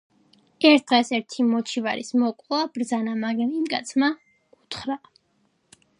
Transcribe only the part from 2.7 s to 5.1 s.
ბრძანა, მაგრამ იმ კაცმა უთხრა: